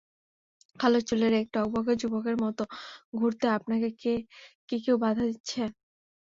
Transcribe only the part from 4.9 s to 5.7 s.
বাধা দিচ্ছে?